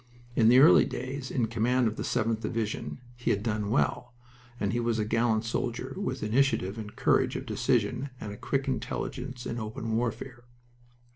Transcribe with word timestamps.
In 0.35 0.49
the 0.49 0.57
early 0.57 0.85
days, 0.85 1.29
in 1.29 1.45
command 1.45 1.87
of 1.87 1.95
the 1.95 2.01
7th 2.01 2.39
Division, 2.39 2.97
he 3.15 3.29
had 3.29 3.43
done 3.43 3.69
well, 3.69 4.15
and 4.59 4.73
he 4.73 4.79
was 4.79 4.97
a 4.97 5.05
gallant 5.05 5.45
soldier, 5.45 5.93
with 5.95 6.23
initiative 6.23 6.79
and 6.79 6.95
courage 6.95 7.35
of 7.35 7.45
decision 7.45 8.09
and 8.19 8.31
a 8.33 8.37
quick 8.37 8.67
intelligence 8.67 9.45
in 9.45 9.59
open 9.59 9.95
warfare. 9.95 10.45